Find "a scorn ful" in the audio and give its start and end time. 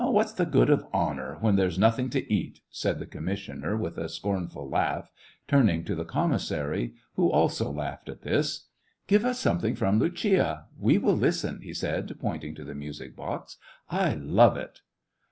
3.99-4.67